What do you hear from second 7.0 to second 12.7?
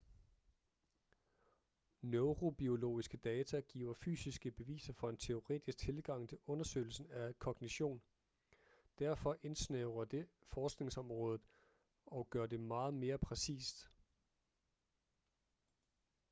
af kognition derfor indsnævrer det forskningsområdet og gør det